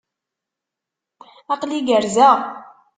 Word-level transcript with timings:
Aql-i 1.53 1.79
gerrzeɣ. 1.87 2.35